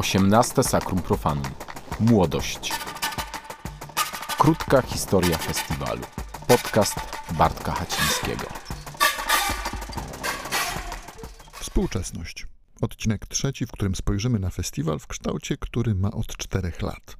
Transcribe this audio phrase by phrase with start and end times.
[0.00, 1.44] 18 Sakrum Profanum.
[2.00, 2.72] Młodość.
[4.38, 6.02] Krótka historia festiwalu.
[6.48, 6.94] Podcast
[7.38, 8.46] Bartka Hacińskiego.
[11.52, 12.46] Współczesność.
[12.80, 17.16] Odcinek trzeci, w którym spojrzymy na festiwal w kształcie, który ma od czterech lat.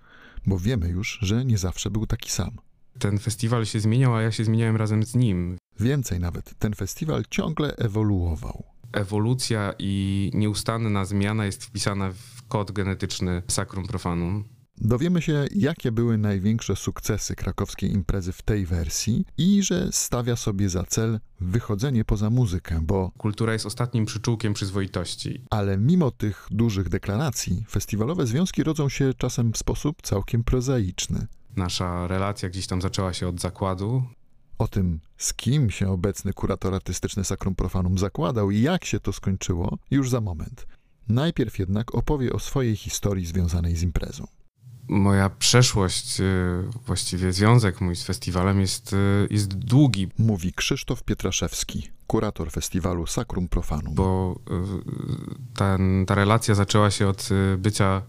[0.46, 2.50] Bo wiemy już, że nie zawsze był taki sam.
[2.98, 5.58] Ten festiwal się zmieniał, a ja się zmieniałem razem z nim.
[5.80, 8.64] Więcej nawet, ten festiwal ciągle ewoluował.
[8.92, 14.44] Ewolucja i nieustanna zmiana jest wpisana w kod genetyczny Sacrum Profanum.
[14.82, 20.68] Dowiemy się, jakie były największe sukcesy krakowskiej imprezy w tej wersji i że stawia sobie
[20.68, 25.44] za cel wychodzenie poza muzykę, bo Kultura jest ostatnim przyczółkiem przyzwoitości.
[25.50, 31.26] ale mimo tych dużych deklaracji, festiwalowe związki rodzą się czasem w sposób całkiem prozaiczny.
[31.56, 34.02] Nasza relacja gdzieś tam zaczęła się od zakładu.
[34.60, 39.12] O tym, z kim się obecny kurator artystyczny Sacrum Profanum zakładał i jak się to
[39.12, 40.66] skończyło, już za moment.
[41.08, 44.26] Najpierw jednak opowie o swojej historii związanej z imprezą.
[44.88, 46.24] Moja przeszłość, y,
[46.86, 48.96] właściwie związek mój z festiwalem jest, y,
[49.30, 53.94] jest długi, Mówi Krzysztof Pietraszewski, kurator festiwalu Sacrum Profanum.
[53.94, 58.02] bo y, ten, ta relacja zaczęła się od bycia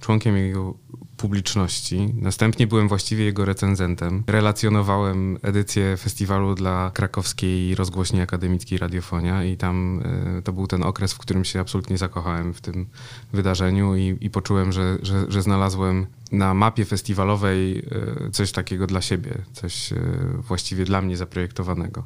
[0.00, 0.74] członkiem jego
[1.18, 2.14] publiczności.
[2.14, 4.24] Następnie byłem właściwie jego recenzentem.
[4.26, 10.02] Relacjonowałem edycję festiwalu dla krakowskiej rozgłośni akademickiej Radiofonia i tam
[10.38, 12.86] y, to był ten okres, w którym się absolutnie zakochałem w tym
[13.32, 19.00] wydarzeniu i, i poczułem, że, że, że znalazłem na mapie festiwalowej y, coś takiego dla
[19.00, 19.96] siebie, coś y,
[20.48, 22.04] właściwie dla mnie zaprojektowanego.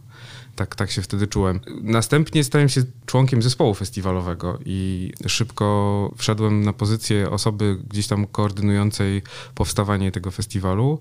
[0.57, 1.61] Tak, tak się wtedy czułem.
[1.83, 9.23] Następnie stałem się członkiem zespołu festiwalowego i szybko wszedłem na pozycję osoby gdzieś tam koordynującej
[9.55, 11.01] powstawanie tego festiwalu.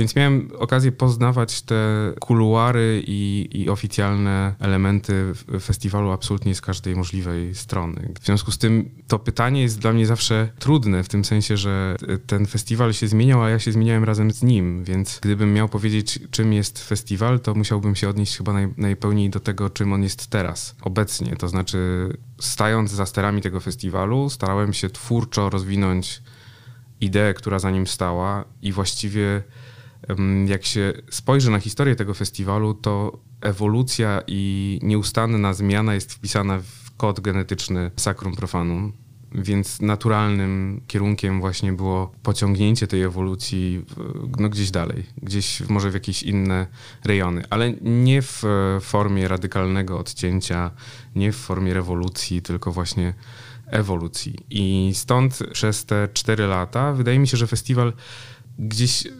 [0.00, 7.54] Więc miałem okazję poznawać te kuluary i, i oficjalne elementy festiwalu absolutnie z każdej możliwej
[7.54, 8.12] strony.
[8.20, 11.96] W związku z tym to pytanie jest dla mnie zawsze trudne, w tym sensie, że
[12.26, 16.18] ten festiwal się zmieniał, a ja się zmieniałem razem z nim, więc gdybym miał powiedzieć,
[16.30, 20.26] czym jest festiwal, to musiałbym się odnieść chyba naj, najpełniej do tego, czym on jest
[20.26, 21.36] teraz, obecnie.
[21.36, 26.22] To znaczy, stając za sterami tego festiwalu, starałem się twórczo rozwinąć
[27.00, 29.42] ideę, która za nim stała i właściwie
[30.46, 36.96] jak się spojrzy na historię tego festiwalu, to ewolucja i nieustanna zmiana jest wpisana w
[36.96, 38.92] kod genetyczny Sacrum Profanum.
[39.34, 43.84] Więc naturalnym kierunkiem właśnie było pociągnięcie tej ewolucji
[44.38, 46.66] no, gdzieś dalej, gdzieś może w jakieś inne
[47.04, 50.70] rejony, ale nie w e, formie radykalnego odcięcia,
[51.16, 53.14] nie w formie rewolucji, tylko właśnie
[53.66, 54.36] ewolucji.
[54.50, 57.92] I stąd przez te cztery lata wydaje mi się, że festiwal
[58.60, 59.10] gdzieś y,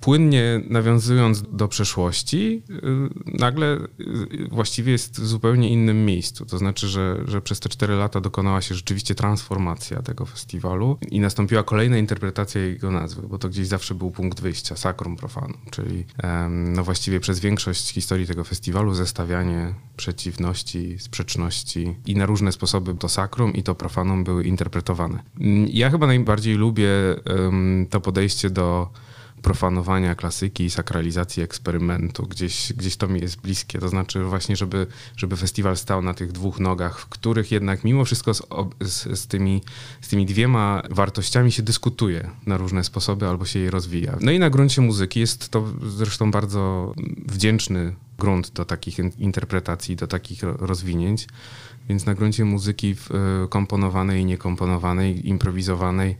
[0.00, 6.46] płynnie nawiązując do przeszłości, y, nagle y, właściwie jest w zupełnie innym miejscu.
[6.46, 11.20] To znaczy, że, że przez te cztery lata dokonała się rzeczywiście transformacja tego festiwalu i
[11.20, 16.04] nastąpiła kolejna interpretacja jego nazwy, bo to gdzieś zawsze był punkt wyjścia, Sacrum Profanum, czyli
[16.50, 23.08] no właściwie przez większość historii tego festiwalu zestawianie przeciwności, sprzeczności i na różne sposoby to
[23.08, 25.22] Sacrum i to Profanum były interpretowane.
[25.40, 26.88] Mm, Ja chyba najbardziej lubię
[27.90, 28.90] to podejście do
[29.42, 32.26] profanowania klasyki i sakralizacji eksperymentu.
[32.26, 33.78] Gdzieś, gdzieś to mi jest bliskie.
[33.78, 34.86] To znaczy właśnie, żeby,
[35.16, 38.42] żeby festiwal stał na tych dwóch nogach, w których jednak mimo wszystko z,
[38.80, 39.62] z, z, tymi,
[40.00, 44.16] z tymi dwiema wartościami się dyskutuje na różne sposoby albo się je rozwija.
[44.20, 46.94] No i na gruncie muzyki jest to zresztą bardzo
[47.26, 51.26] wdzięczny grunt do takich in- interpretacji, do takich ro- rozwinięć.
[51.88, 52.94] Więc na gruncie muzyki
[53.44, 56.16] e, komponowanej i niekomponowanej, improwizowanej,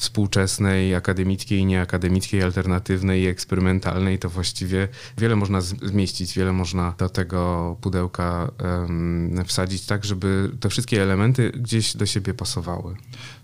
[0.00, 4.88] współczesnej, akademickiej, nieakademickiej, alternatywnej i eksperymentalnej, to właściwie
[5.18, 11.50] wiele można zmieścić, wiele można do tego pudełka em, wsadzić tak, żeby te wszystkie elementy
[11.50, 12.96] gdzieś do siebie pasowały.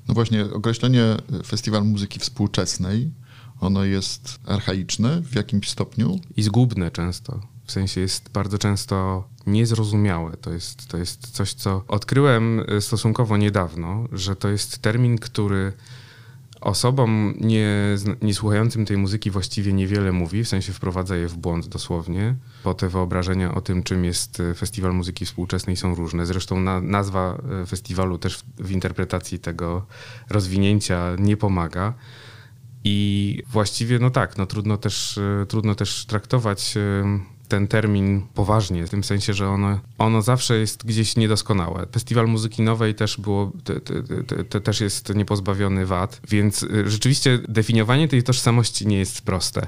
[0.08, 3.10] No właśnie, określenie Festiwal Muzyki Współczesnej,
[3.60, 6.20] ono jest archaiczne w jakimś stopniu.
[6.36, 7.40] I zgubne często.
[7.66, 10.36] W sensie jest bardzo często niezrozumiałe.
[10.36, 15.72] To jest, to jest coś, co odkryłem y, stosunkowo niedawno, że to jest termin, który
[16.60, 21.66] osobom nie, nie słuchającym tej muzyki właściwie niewiele mówi, w sensie wprowadza je w błąd
[21.66, 26.26] dosłownie, bo te wyobrażenia o tym, czym jest y, Festiwal Muzyki Współczesnej są różne.
[26.26, 29.86] Zresztą na, nazwa y, festiwalu też w, w interpretacji tego
[30.30, 31.94] rozwinięcia nie pomaga.
[32.84, 36.74] I właściwie, no tak, no trudno też, y, trudno też traktować
[37.48, 41.86] ten termin poważnie, w tym sensie, że ono, ono zawsze jest gdzieś niedoskonałe.
[41.92, 46.90] Festiwal Muzyki Nowej też było, te, te, te, te, też jest niepozbawiony wad, więc y,
[46.90, 49.66] rzeczywiście definiowanie tej tożsamości nie jest proste.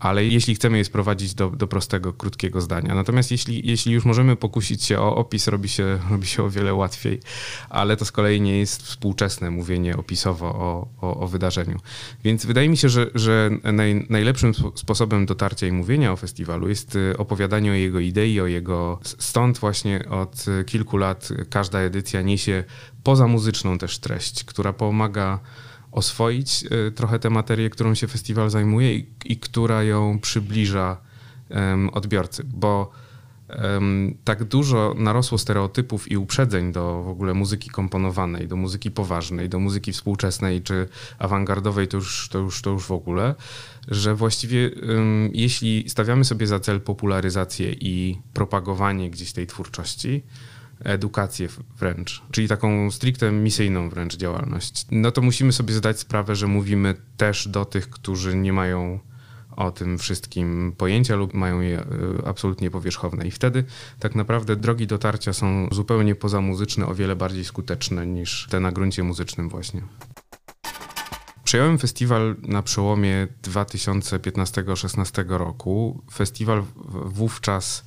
[0.00, 2.94] Ale jeśli chcemy je sprowadzić do, do prostego, krótkiego zdania.
[2.94, 6.74] Natomiast jeśli, jeśli już możemy pokusić się o opis, robi się, robi się o wiele
[6.74, 7.20] łatwiej,
[7.68, 11.78] ale to z kolei nie jest współczesne mówienie opisowo o, o, o wydarzeniu.
[12.24, 16.96] Więc wydaje mi się, że, że naj, najlepszym sposobem dotarcia i mówienia o festiwalu jest
[16.96, 18.98] y, opowiadanie o jego idei, o jego...
[19.02, 22.64] Stąd właśnie od kilku lat każda edycja niesie
[23.02, 25.40] poza muzyczną też treść, która pomaga
[25.96, 30.96] oswoić y, trochę tę materię, którą się festiwal zajmuje i, i która ją przybliża
[31.50, 32.90] um, odbiorcy, bo
[33.62, 39.48] um, tak dużo narosło stereotypów i uprzedzeń do w ogóle muzyki komponowanej, do muzyki poważnej,
[39.48, 40.88] do muzyki współczesnej czy
[41.18, 43.34] awangardowej, to już, to już, to już w ogóle,
[43.88, 50.22] że właściwie um, jeśli stawiamy sobie za cel popularyzację i propagowanie gdzieś tej twórczości,
[50.84, 56.46] edukację wręcz, czyli taką stricte misyjną wręcz działalność, no to musimy sobie zdać sprawę, że
[56.46, 58.98] mówimy też do tych, którzy nie mają
[59.56, 61.84] o tym wszystkim pojęcia lub mają je e,
[62.26, 63.26] absolutnie powierzchowne.
[63.26, 63.64] I wtedy
[64.00, 69.02] tak naprawdę drogi dotarcia są zupełnie pozamuzyczne, o wiele bardziej skuteczne niż te na gruncie
[69.02, 69.82] muzycznym właśnie.
[71.44, 76.02] Przejąłem festiwal na przełomie 2015-16 roku.
[76.14, 76.64] Festiwal
[77.04, 77.84] wówczas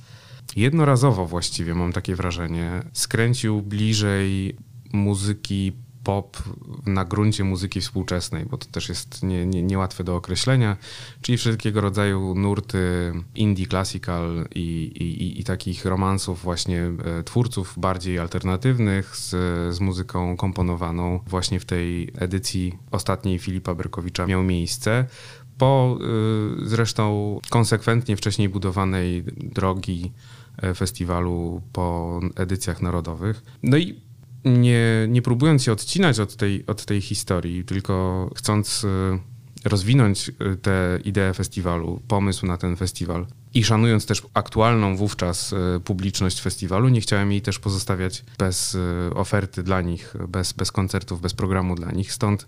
[0.56, 4.56] jednorazowo właściwie, mam takie wrażenie, skręcił bliżej
[4.92, 5.72] muzyki
[6.04, 6.36] pop
[6.86, 10.76] na gruncie muzyki współczesnej, bo to też jest nie, nie, niełatwe do określenia,
[11.22, 18.18] czyli wszelkiego rodzaju nurty indie classical i, i, i takich romansów właśnie e, twórców bardziej
[18.18, 19.30] alternatywnych z,
[19.74, 25.06] z muzyką komponowaną właśnie w tej edycji ostatniej Filipa Berkowicza miał miejsce
[25.60, 25.98] po
[26.62, 30.12] y, zresztą konsekwentnie wcześniej budowanej drogi
[30.62, 33.42] E, festiwalu po edycjach narodowych.
[33.62, 34.00] No i
[34.44, 40.56] nie, nie próbując się odcinać od tej, od tej historii, tylko chcąc e, rozwinąć e,
[40.56, 45.54] tę ideę festiwalu, pomysł na ten festiwal i szanując też aktualną wówczas
[45.84, 48.76] publiczność festiwalu, nie chciałem jej też pozostawiać bez
[49.14, 52.12] oferty dla nich, bez, bez koncertów, bez programu dla nich.
[52.12, 52.46] Stąd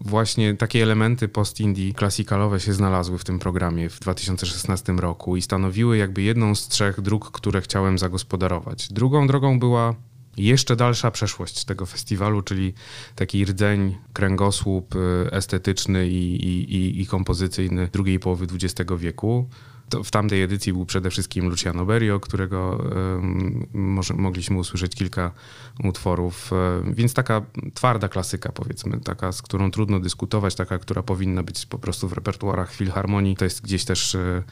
[0.00, 5.96] właśnie takie elementy post-indie klasykalowe się znalazły w tym programie w 2016 roku i stanowiły
[5.96, 8.88] jakby jedną z trzech dróg, które chciałem zagospodarować.
[8.92, 9.94] Drugą drogą była
[10.36, 12.74] jeszcze dalsza przeszłość tego festiwalu, czyli
[13.14, 14.98] taki rdzeń, kręgosłup y,
[15.30, 19.48] estetyczny i, i, i kompozycyjny drugiej połowy XX wieku
[19.90, 22.84] to w tamtej edycji był przede wszystkim Luciano Berio, którego
[23.72, 25.32] może, mogliśmy usłyszeć kilka
[25.84, 27.42] utworów, um, więc taka
[27.74, 32.12] twarda klasyka powiedzmy, taka z którą trudno dyskutować, taka, która powinna być po prostu w
[32.12, 33.36] repertuarach filharmonii.
[33.36, 34.42] To jest gdzieś też um,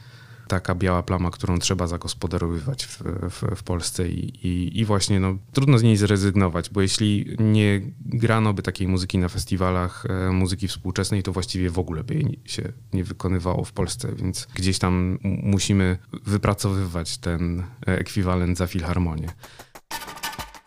[0.49, 5.37] taka biała plama, którą trzeba zagospodarowywać w, w, w Polsce i, i, i, właśnie no,
[5.53, 10.67] trudno z niej zrezygnować, bo jeśli nie grano by takiej muzyki na festiwalach, e, muzyki
[10.67, 15.19] współczesnej, to właściwie w ogóle by jej się nie wykonywało w Polsce, więc gdzieś tam
[15.23, 19.29] musimy wypracowywać ten ekwiwalent za filharmonię.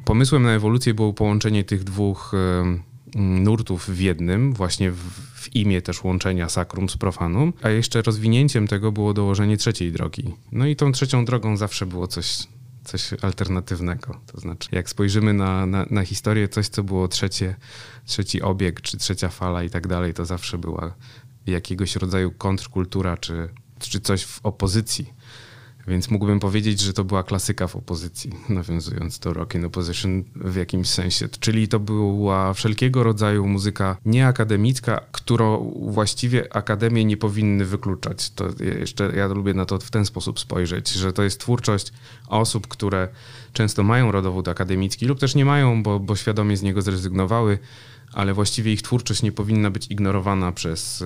[0.05, 4.99] Pomysłem na ewolucję było połączenie tych dwóch e, nurtów w jednym, właśnie w,
[5.35, 10.35] w imię też łączenia sakrum z profanum, a jeszcze rozwinięciem tego było dołożenie trzeciej drogi.
[10.53, 12.39] No i tą trzecią drogą zawsze było coś,
[12.85, 14.21] coś alternatywnego.
[14.27, 17.57] To znaczy, jak spojrzymy na, na, na historię, coś, co było trzecie,
[18.07, 20.95] trzeci obieg, czy trzecia fala i tak dalej, to zawsze była
[21.47, 23.49] jakiegoś rodzaju kontrkultura, czy,
[23.79, 25.13] czy coś w opozycji
[25.87, 30.57] więc mógłbym powiedzieć, że to była klasyka w opozycji, nawiązując do Rock in Opposition w
[30.57, 31.29] jakimś sensie.
[31.29, 38.31] Czyli to była wszelkiego rodzaju muzyka nieakademicka, którą właściwie akademie nie powinny wykluczać.
[38.31, 38.49] To
[38.81, 41.93] jeszcze ja lubię na to w ten sposób spojrzeć, że to jest twórczość
[42.29, 43.09] osób, które
[43.53, 47.59] często mają rodowód akademicki lub też nie mają, bo, bo świadomie z niego zrezygnowały,
[48.13, 51.05] ale właściwie ich twórczość nie powinna być ignorowana przez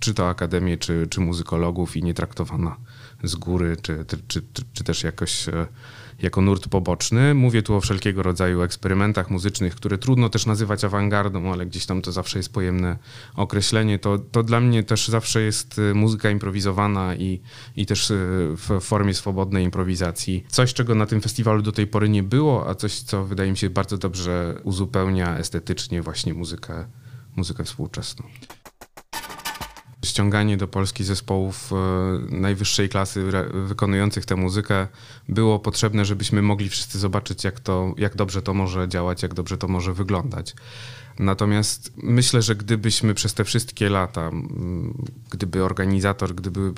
[0.00, 2.76] czy to akademię, czy, czy muzykologów i nie traktowana
[3.22, 4.42] z góry, czy, czy,
[4.74, 5.66] czy, też jakoś e,
[6.22, 7.34] jako nurt poboczny.
[7.34, 12.02] Mówię tu o wszelkiego rodzaju eksperymentach muzycznych, które trudno też nazywać awangardą, ale gdzieś tam
[12.02, 12.98] to zawsze jest pojemne
[13.34, 13.98] określenie.
[13.98, 17.40] To, to dla mnie też zawsze jest e, muzyka improwizowana i,
[17.76, 18.14] i też e,
[18.56, 20.44] w formie swobodnej improwizacji.
[20.48, 23.56] Coś, czego na tym festiwalu do tej pory nie było, a coś, co wydaje mi
[23.56, 26.84] się bardzo dobrze uzupełnia estetycznie właśnie muzykę,
[27.36, 28.26] muzykę współczesną
[30.04, 34.86] ściąganie do Polski zespołów e, najwyższej klasy wykonujących tę muzykę
[35.28, 39.58] było potrzebne, żebyśmy mogli wszyscy zobaczyć, jak, to, jak dobrze to może działać, jak dobrze
[39.58, 40.54] to może wyglądać.
[41.18, 44.30] Natomiast myślę, że gdybyśmy przez te wszystkie lata,
[45.30, 46.70] gdyby organizator, gdyby e,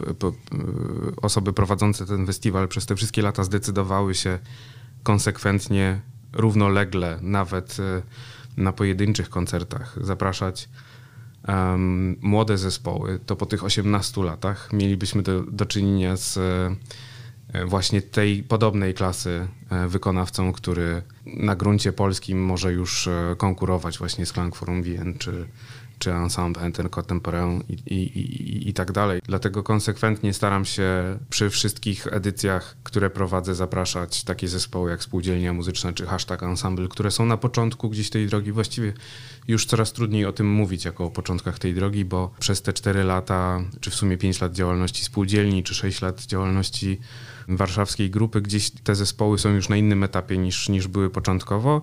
[1.22, 4.38] osoby prowadzące ten festiwal przez te wszystkie lata zdecydowały się
[5.02, 6.00] konsekwentnie,
[6.32, 8.02] równolegle, nawet e,
[8.56, 10.68] na pojedynczych koncertach zapraszać
[11.48, 16.36] um, młode zespoły, to po tych 18 latach mielibyśmy do, do czynienia z
[17.52, 23.98] e, właśnie tej podobnej klasy e, wykonawcą, który na gruncie polskim może już e, konkurować
[23.98, 25.48] właśnie z Klang Forum Wien czy,
[26.04, 29.20] czy Ensemble Intercontemporain i, i, i, i tak dalej.
[29.24, 35.92] Dlatego konsekwentnie staram się przy wszystkich edycjach, które prowadzę, zapraszać takie zespoły jak Spółdzielnia Muzyczna
[35.92, 38.52] czy Hashtag Ensemble, które są na początku gdzieś tej drogi.
[38.52, 38.92] Właściwie
[39.48, 43.04] już coraz trudniej o tym mówić jako o początkach tej drogi, bo przez te 4
[43.04, 47.00] lata, czy w sumie 5 lat działalności spółdzielni, czy 6 lat działalności
[47.48, 51.82] warszawskiej grupy, gdzieś te zespoły są już na innym etapie niż, niż były początkowo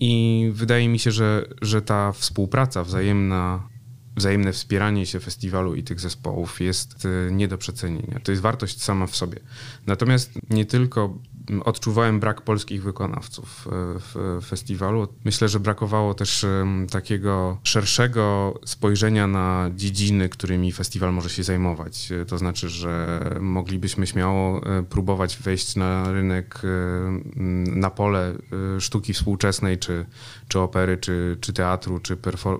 [0.00, 3.68] i wydaje mi się, że, że ta współpraca wzajemna,
[4.16, 8.20] wzajemne wspieranie się festiwalu i tych zespołów jest e, nie do przecenienia.
[8.20, 9.40] To jest wartość sama w sobie.
[9.86, 11.18] Natomiast nie tylko
[11.64, 15.08] odczuwałem brak polskich wykonawców e, w festiwalu.
[15.24, 16.46] Myślę, że brakowało też
[16.90, 22.12] takiego szerszego spojrzenia na dziedziny, którymi festiwal może się zajmować.
[22.12, 26.62] E, to znaczy, że moglibyśmy śmiało e, próbować wejść na rynek,
[27.66, 28.34] na pole
[28.78, 30.06] sztuki współczesnej, czy,
[30.48, 32.16] czy opery, czy, czy teatru, czy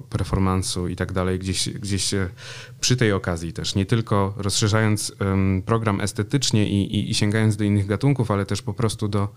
[0.09, 2.15] performansu i tak dalej, gdzieś, gdzieś
[2.81, 5.13] przy tej okazji też, nie tylko rozszerzając
[5.67, 9.29] program estetycznie i, i, i sięgając do innych gatunków, ale też po prostu do,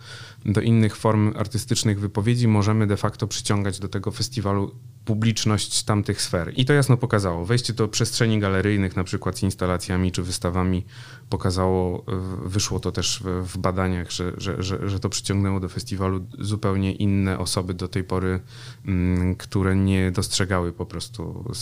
[0.45, 4.71] do innych form artystycznych wypowiedzi, możemy de facto przyciągać do tego festiwalu
[5.05, 6.53] publiczność tamtych sfer.
[6.55, 7.45] I to jasno pokazało.
[7.45, 10.85] Wejście do przestrzeni galeryjnych, na przykład z instalacjami czy wystawami,
[11.29, 16.25] pokazało, e, wyszło to też w badaniach, że, że, że, że to przyciągnęło do festiwalu
[16.39, 18.39] zupełnie inne osoby do tej pory,
[18.85, 21.53] mm, które nie dostrzegały po prostu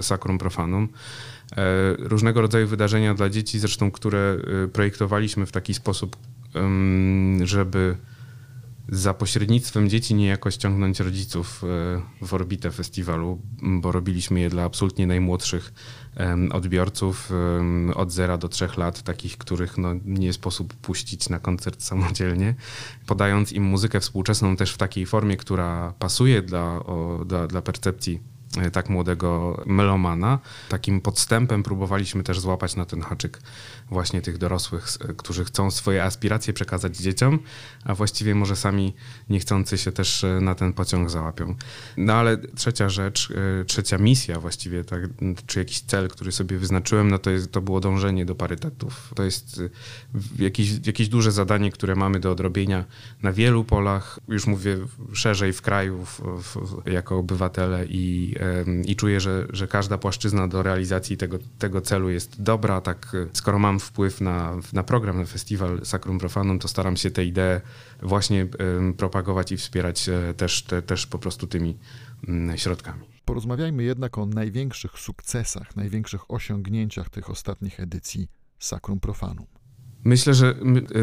[0.00, 0.88] sakrum profanum.
[1.52, 6.16] E, różnego rodzaju wydarzenia dla dzieci, zresztą które e, projektowaliśmy w taki sposób,
[7.44, 7.96] żeby
[8.88, 15.06] za pośrednictwem dzieci niejako ściągnąć rodziców e, w orbitę festiwalu, bo robiliśmy je dla absolutnie
[15.06, 15.72] najmłodszych
[16.52, 17.32] odbiorców
[17.94, 22.54] od 0 do 3 lat, takich, których no, nie sposób puścić na koncert samodzielnie,
[23.06, 28.20] podając im muzykę współczesną też w takiej formie, która pasuje dla, o, dla, dla percepcji
[28.72, 30.38] tak młodego melomana.
[30.68, 33.40] Takim podstępem próbowaliśmy też złapać na ten haczyk
[33.90, 37.38] właśnie tych dorosłych, którzy chcą swoje aspiracje przekazać dzieciom,
[37.84, 38.94] a właściwie może sami
[39.30, 41.54] niechcący się też e, na ten pociąg załapią.
[41.96, 43.32] No ale trzecia rzecz,
[43.66, 45.00] trzecia misja właściwie, tak,
[45.46, 49.12] czy jakiś cel, który sobie wyznaczyłem, no to, jest, to było dążenie do parytetów.
[49.14, 49.62] To jest
[50.38, 52.84] jakieś, jakieś duże zadanie, które mamy do odrobienia
[53.22, 54.78] na wielu polach, już mówię
[55.12, 58.34] szerzej w kraju, w, w, jako obywatele i
[58.84, 62.80] i czuję, że, że każda płaszczyzna do realizacji tego, tego celu jest dobra.
[62.80, 67.10] Tak, e, skoro mam wpływ na, na program, na festiwal Sacrum Profanum, to staram się
[67.10, 67.60] te idee
[68.02, 68.46] właśnie
[68.96, 71.76] propagować i wspierać e, też, te, też po prostu tymi
[72.28, 73.04] mm, środkami.
[73.24, 78.28] Porozmawiajmy jednak o największych sukcesach, największych osiągnięciach tych ostatnich edycji
[78.58, 79.46] Sacrum Profanum.
[80.06, 80.54] Myślę, że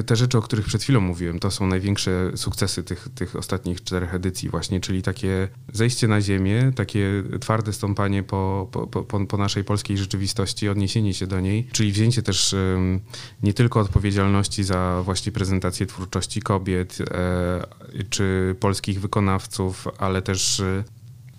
[0.06, 4.16] te rzeczy, o których przed chwilą mówiłem, to są największe sukcesy tych, tych ostatnich czterech
[4.16, 9.64] edycji właśnie, czyli takie zejście na ziemię, takie twarde stąpanie po, po, po, po naszej
[9.64, 13.00] polskiej rzeczywistości, odniesienie się do niej, czyli wzięcie też um,
[13.44, 17.68] nie tylko odpowiedzialności za właśnie prezentację twórczości kobiet e,
[18.10, 20.84] czy polskich wykonawców, ale też e,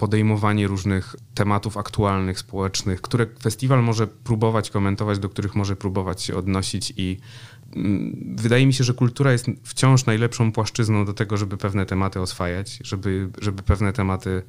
[0.05, 6.37] podejmowanie różnych tematów aktualnych, społecznych, które festiwal może próbować komentować, do których może próbować się
[6.37, 7.19] odnosić i
[7.77, 12.21] mm, wydaje mi się, że kultura jest wciąż najlepszą płaszczyzną do tego, żeby pewne tematy
[12.21, 14.43] oswajać, żeby, żeby pewne tematy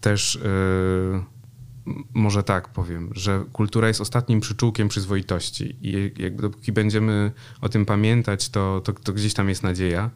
[0.00, 7.32] też yy, może tak powiem, że kultura jest ostatnim przyczółkiem przyzwoitości i jakby dopóki będziemy
[7.60, 10.10] o tym pamiętać, to, to, to gdzieś tam jest nadzieja.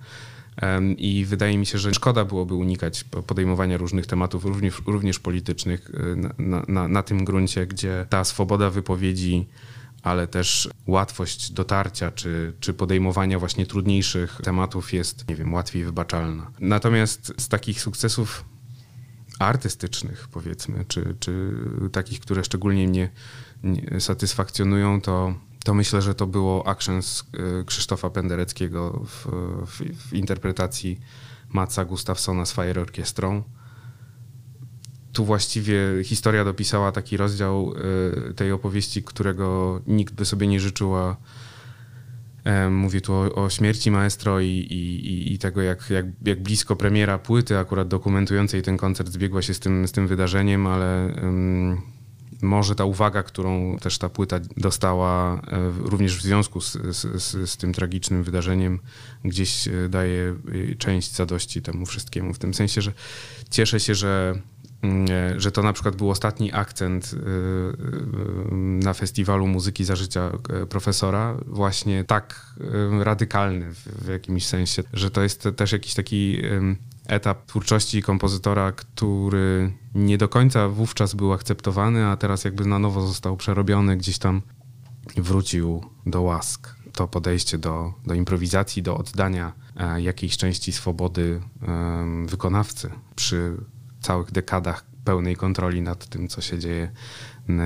[0.98, 6.16] I wydaje mi się, że szkoda byłoby unikać podejmowania różnych tematów, również, również politycznych, y,
[6.38, 9.46] na, na, na tym gruncie, gdzie ta swoboda wypowiedzi
[10.06, 16.50] ale też łatwość dotarcia czy, czy podejmowania właśnie trudniejszych tematów jest, nie wiem, łatwiej wybaczalna.
[16.60, 18.44] Natomiast z takich sukcesów
[19.38, 21.52] artystycznych, powiedzmy, czy, czy
[21.92, 23.10] takich, które szczególnie mnie
[23.98, 25.34] satysfakcjonują, to
[25.66, 27.24] to myślę, że to było Actions
[27.60, 29.26] y, Krzysztofa Pendereckiego w,
[29.66, 31.00] w, w interpretacji
[31.52, 33.42] Matsa Gustafsona z Fire Orkiestrą.
[35.12, 37.74] Tu właściwie historia dopisała taki rozdział
[38.30, 41.16] y, tej opowieści, którego nikt by sobie nie życzyła.
[42.70, 47.18] Mówię tu o, o śmierci maestro i, i, i tego, jak, jak, jak, blisko premiera
[47.18, 51.95] płyty akurat dokumentującej ten koncert zbiegła się z tym, z tym wydarzeniem, ale um,
[52.42, 55.40] może ta uwaga, którą też ta płyta dostała, e,
[55.78, 58.78] również w związku z, z, z, tym tragicznym wydarzeniem,
[59.24, 60.36] gdzieś e, daje
[60.72, 62.34] e, część zadości temu wszystkiemu.
[62.34, 62.92] W tym sensie, że
[63.50, 64.34] cieszę się, że
[64.82, 65.06] mm,
[65.40, 67.14] że to na przykład był ostatni akcent
[68.52, 70.32] na festiwalu muzyki za życia
[70.68, 72.54] profesora, właśnie tak
[73.00, 76.42] radykalny w jakimś sensie, że to jest też jakiś taki
[77.08, 83.06] etap twórczości kompozytora, który nie do końca wówczas był akceptowany, a teraz jakby na nowo
[83.06, 84.42] został przerobiony, gdzieś tam
[85.16, 86.76] wrócił do łask.
[86.92, 91.40] To podejście do, do improwizacji, do oddania e, jakiejś części swobody
[92.26, 93.56] wykonawcy przy
[94.00, 96.90] całych dekadach pełnej kontroli nad tym, co się dzieje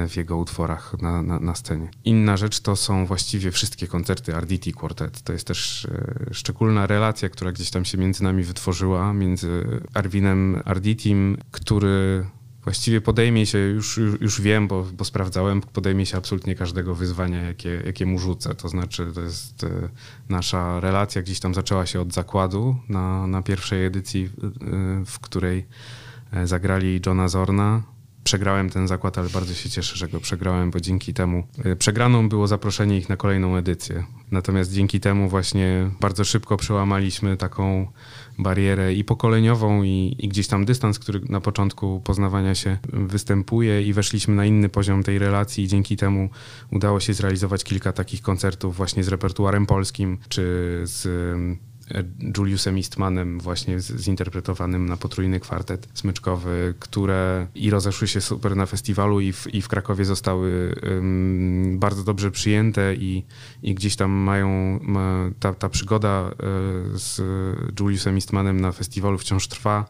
[0.08, 1.90] w jego utworach na, na, na, scenie.
[2.04, 5.22] Inna rzecz to są właściwie wszystkie koncerty Arditi Quartet.
[5.22, 10.62] To jest też e, szczególna relacja, która gdzieś tam się między nami wytworzyła, między Arwinem
[10.64, 12.24] Arditim, który
[12.64, 17.42] właściwie podejmie się, już, już, już wiem, bo, bo sprawdzałem, podejmie się absolutnie każdego wyzwania,
[17.42, 18.54] jakie, jakie mu rzucę.
[18.54, 19.88] To znaczy, to jest e,
[20.28, 25.66] nasza relacja gdzieś tam zaczęła się od zakładu na, na pierwszej edycji, e, w której
[26.44, 27.82] zagrali Johna Zorna,
[28.24, 32.28] przegrałem ten zakład, ale bardzo się cieszę, że go przegrałem, bo dzięki temu y, przegraną
[32.28, 34.04] było zaproszenie ich na kolejną edycję.
[34.30, 37.86] Natomiast dzięki temu właśnie bardzo szybko przełamaliśmy taką
[38.38, 43.92] barierę i pokoleniową, i, i, gdzieś tam dystans, który na początku poznawania się występuje, i
[43.92, 46.30] weszliśmy na inny poziom tej relacji, i dzięki temu
[46.72, 50.42] udało się zrealizować kilka takich koncertów właśnie z repertuarem polskim, czy
[50.84, 51.08] z
[52.36, 59.20] Juliusem Eastmanem, właśnie zinterpretowanym na potrójny kwartet smyczkowy, które i rozeszły się super na festiwalu
[59.20, 63.24] i w, i w Krakowie zostały um, bardzo dobrze przyjęte i,
[63.62, 66.34] i gdzieś tam mają, ma, ta, ta przygoda e,
[66.98, 67.20] z
[67.80, 69.86] Juliusem Eastmanem na festiwalu wciąż trwa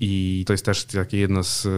[0.00, 1.68] i to jest też takie jedno z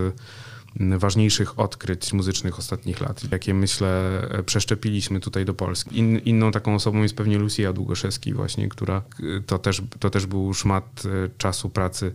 [0.76, 5.98] ważniejszych odkryć muzycznych ostatnich lat, jakie myślę przeszczepiliśmy tutaj do Polski.
[5.98, 9.02] In, inną taką osobą jest pewnie Lucia Długoszewski właśnie, która
[9.46, 12.14] to też, to też był szmat e, czasu pracy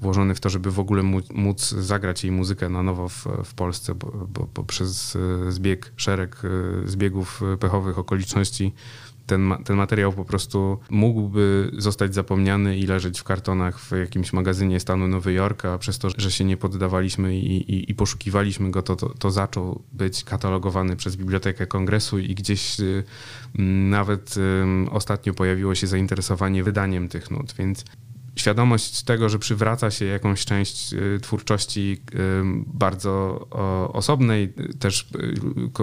[0.00, 1.02] włożony w to, żeby w ogóle
[1.34, 5.92] móc zagrać jej muzykę na nowo w, w Polsce, bo, bo, bo przez e, zbieg,
[5.96, 8.72] szereg e, zbiegów pechowych okoliczności
[9.26, 14.80] ten, ten materiał po prostu mógłby zostać zapomniany i leżeć w kartonach w jakimś magazynie
[14.80, 18.82] stanu Nowy Jork, a przez to, że się nie poddawaliśmy i, i, i poszukiwaliśmy go,
[18.82, 23.04] to, to, to, zaczął być katalogowany przez Bibliotekę Kongresu i gdzieś y,
[23.88, 27.84] nawet y, ostatnio pojawiło się zainteresowanie wydaniem tych nut, więc
[28.36, 32.18] świadomość tego, że przywraca się jakąś część y, twórczości y,
[32.66, 33.46] bardzo
[33.92, 34.52] osobnej.
[34.78, 35.34] Też y,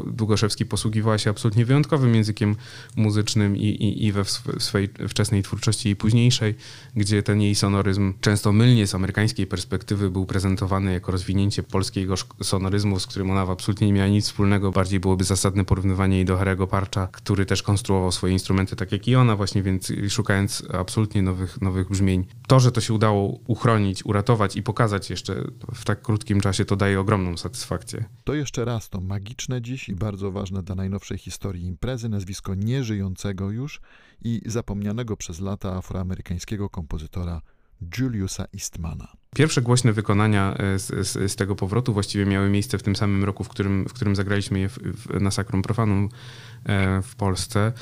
[0.07, 2.55] Długoszewski posługiwała się absolutnie wyjątkowym językiem
[2.95, 4.23] muzycznym i, i, i we
[4.59, 6.55] swojej wczesnej twórczości i późniejszej,
[6.95, 12.99] gdzie ten jej sonoryzm często mylnie z amerykańskiej perspektywy był prezentowany jako rozwinięcie polskiego sonoryzmu,
[12.99, 14.71] z którym ona absolutnie nie miała nic wspólnego.
[14.71, 19.07] Bardziej byłoby zasadne porównywanie jej do Harry'ego Parcha, który też konstruował swoje instrumenty tak jak
[19.07, 24.05] i ona właśnie, więc szukając absolutnie nowych, nowych brzmień to, że to się udało uchronić,
[24.05, 25.43] uratować i pokazać jeszcze
[25.75, 28.05] w tak krótkim czasie, to daje ogromną satysfakcję.
[28.23, 33.51] To jeszcze raz to magiczne dziś i bardzo ważne dla najnowszej historii imprezy nazwisko nieżyjącego
[33.51, 33.81] już
[34.21, 37.41] i zapomnianego przez lata afroamerykańskiego kompozytora
[37.97, 39.22] Juliusa Eastmana.
[39.33, 43.23] Pierwsze głośne wykonania e, z, z, z, tego powrotu właściwie miały miejsce w tym samym
[43.23, 46.09] roku, w którym, w którym zagraliśmy je w, w, na Sacrum Profanum
[46.65, 47.73] e, w Polsce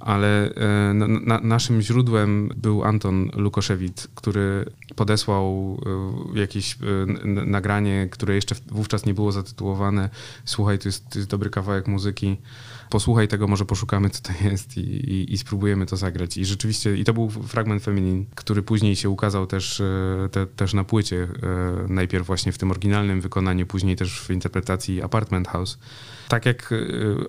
[0.00, 4.64] ale e, na, na, naszym źródłem był Anton Lukoszewicz, który
[4.96, 5.78] podesłał
[6.34, 6.78] jakieś
[7.24, 10.10] nagranie, które jeszcze wówczas nie było zatytułowane.
[10.44, 12.36] Słuchaj, to jest, to jest dobry kawałek muzyki.
[12.90, 16.36] Posłuchaj tego, może poszukamy, co to jest i, i, i, spróbujemy to zagrać.
[16.36, 19.82] I rzeczywiście, i to był fragment feminin, który później się ukazał też,
[20.32, 20.97] te, też na płycie.
[21.88, 25.78] Najpierw właśnie w tym oryginalnym wykonaniu, później też w interpretacji Apartment House.
[26.28, 26.74] Tak jak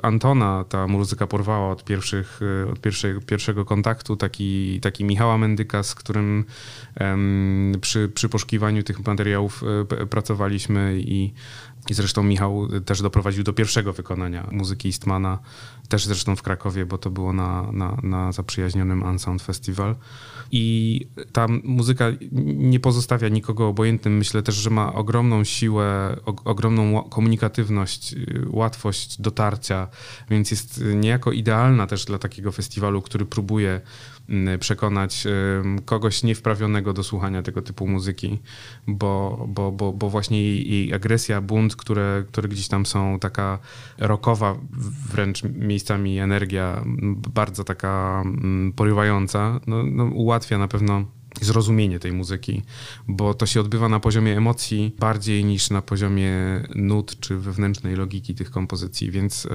[0.01, 2.39] Antona ta muzyka porwała od pierwszych
[2.71, 6.45] od pierwszej, pierwszego kontaktu, taki, taki Michała Mendyka, z którym
[7.81, 9.63] przy, przy poszukiwaniu tych materiałów
[10.01, 11.33] e, pracowaliśmy i,
[11.89, 15.39] i zresztą Michał też doprowadził do pierwszego wykonania muzyki Istmana,
[15.89, 19.95] też zresztą w Krakowie, bo to było na, na, na zaprzyjaźnionym Unsound Festival.
[20.51, 24.17] I ta muzyka nie pozostawia nikogo obojętnym.
[24.17, 29.87] Myślę też, że ma ogromną siłę, ogromną komunikatywność, y, łatwość dotarcia,
[30.29, 33.81] więc jest niejako idealna też dla takiego festiwalu, który próbuje
[34.59, 35.27] przekonać
[35.85, 38.39] kogoś niewprawionego do słuchania tego typu muzyki,
[38.87, 43.59] bo, bo, bo, bo właśnie jej, jej agresja, bunt, które, które gdzieś tam są, taka
[43.97, 44.55] rockowa
[45.11, 46.83] wręcz miejscami energia,
[47.33, 48.23] bardzo taka
[48.75, 51.05] porywająca, no, no ułatwia na pewno
[51.41, 52.61] zrozumienie tej muzyki,
[53.07, 56.33] bo to się odbywa na poziomie emocji bardziej niż na poziomie
[56.75, 59.47] nut czy wewnętrznej logiki tych kompozycji, więc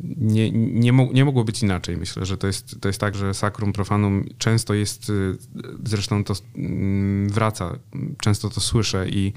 [0.00, 1.96] nie, nie, nie mogło być inaczej.
[1.96, 5.36] Myślę, że to jest, to jest tak, że Sacrum Profanum często jest, y,
[5.84, 7.78] zresztą to mm, wraca,
[8.18, 9.32] często to słyszę i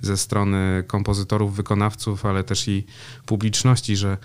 [0.00, 2.86] ze strony kompozytorów, wykonawców, ale też i
[3.26, 4.18] publiczności, że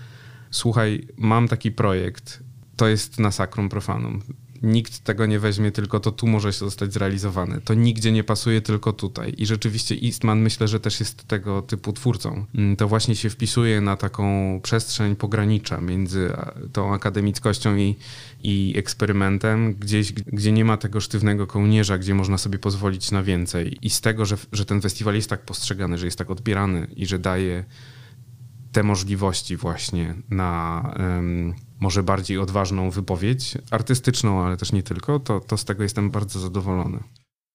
[0.50, 2.42] słuchaj, mam taki projekt,
[2.76, 4.22] to jest na Sacrum Profanum
[4.62, 7.60] nikt tego nie weźmie, tylko to tu może zostać zrealizowane.
[7.60, 9.34] To nigdzie nie pasuje, tylko tutaj.
[9.38, 12.46] I rzeczywiście Eastman myślę, że też jest tego typu twórcą.
[12.54, 16.32] Mm, to właśnie się wpisuje na taką przestrzeń pogranicza między
[16.72, 17.96] tą akademickością i,
[18.42, 23.78] i eksperymentem, gdzieś, gdzie nie ma tego sztywnego kołnierza, gdzie można sobie pozwolić na więcej.
[23.82, 27.06] I z tego, że, że ten festiwal jest tak postrzegany, że jest tak odbierany i
[27.06, 27.64] że daje
[28.72, 35.40] te możliwości właśnie na um, może bardziej odważną wypowiedź artystyczną, ale też nie tylko, to,
[35.40, 36.98] to z tego jestem bardzo zadowolony.